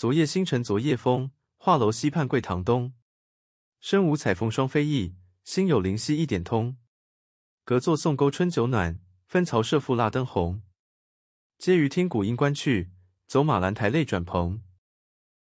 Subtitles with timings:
[0.00, 2.94] 昨夜星辰昨夜风，画楼西畔桂堂东。
[3.82, 6.78] 身无彩凤双飞翼，心有灵犀一点通。
[7.66, 10.62] 隔座送钩春酒暖，分曹射覆蜡灯红。
[11.58, 12.92] 皆于听鼓应关去，
[13.26, 14.62] 走马兰台泪转蓬。